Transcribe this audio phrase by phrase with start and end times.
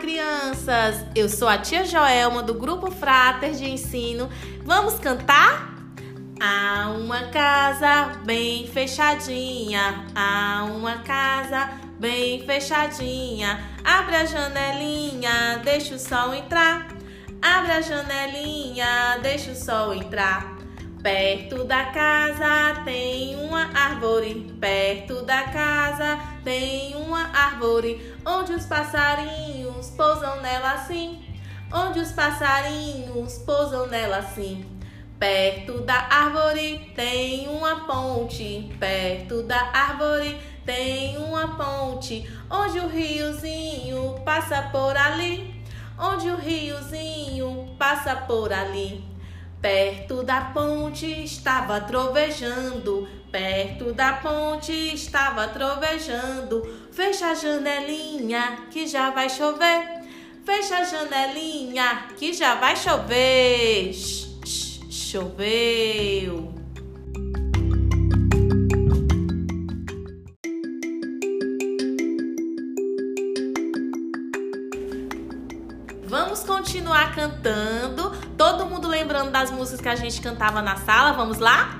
[0.00, 1.04] crianças!
[1.14, 4.28] Eu sou a tia Joelma do Grupo Frater de Ensino.
[4.64, 5.72] Vamos cantar?
[6.40, 13.60] Há uma casa bem fechadinha, há uma casa bem fechadinha.
[13.84, 16.88] Abre a janelinha, deixa o sol entrar.
[17.40, 20.56] Abre a janelinha, deixa o sol entrar.
[21.02, 23.65] Perto da casa tem uma
[23.96, 26.18] árvore, perto da casa.
[26.44, 31.18] Tem uma árvore, onde os passarinhos pousam nela assim,
[31.72, 34.66] onde os passarinhos pousam nela assim.
[35.18, 44.20] Perto da árvore tem uma ponte, perto da árvore tem uma ponte, onde o riozinho
[44.26, 45.64] passa por ali,
[45.98, 49.02] onde o riozinho passa por ali.
[49.60, 53.05] Perto da ponte estava trovejando,
[53.66, 56.62] perto da ponte estava trovejando.
[56.92, 60.04] Fecha a janelinha que já vai chover.
[60.44, 63.92] Fecha a janelinha que já vai chover.
[64.88, 66.54] choveu.
[76.04, 78.12] Vamos continuar cantando.
[78.38, 81.12] Todo mundo lembrando das músicas que a gente cantava na sala.
[81.12, 81.75] Vamos lá?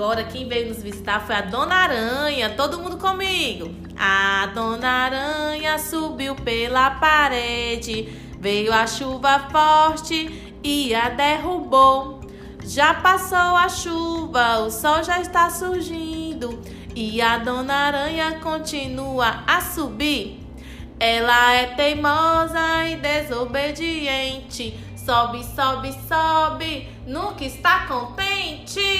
[0.00, 2.48] Agora quem veio nos visitar foi a Dona Aranha.
[2.56, 3.70] Todo mundo comigo.
[3.98, 8.08] A Dona Aranha subiu pela parede.
[8.40, 12.20] Veio a chuva forte e a derrubou.
[12.64, 16.62] Já passou a chuva, o sol já está surgindo.
[16.96, 20.40] E a Dona Aranha continua a subir.
[20.98, 24.80] Ela é teimosa e desobediente.
[24.96, 28.99] Sobe, sobe, sobe, nunca está contente.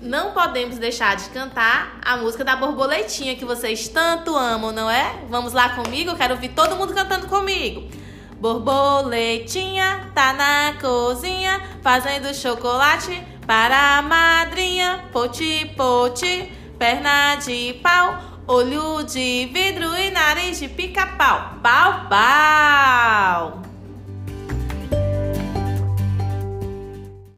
[0.00, 5.24] Não podemos deixar de cantar a música da borboletinha que vocês tanto amam, não é?
[5.28, 6.10] Vamos lá comigo?
[6.10, 7.86] Eu quero ouvir todo mundo cantando comigo.
[8.40, 15.04] Borboletinha tá na cozinha fazendo chocolate para a madrinha.
[15.12, 21.56] Poti, poti, perna de pau, olho de vidro e nariz de pica-pau.
[21.62, 23.29] Pau, pau.